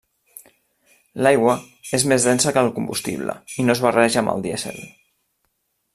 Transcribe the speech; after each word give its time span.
L’aigua 1.27 1.53
és 1.99 2.07
més 2.13 2.25
densa 2.29 2.55
que 2.55 2.63
el 2.69 2.73
combustible 2.79 3.35
i 3.61 3.69
no 3.69 3.77
es 3.77 3.85
barreja 3.89 4.23
amb 4.25 4.35
el 4.37 4.45
dièsel. 4.49 4.85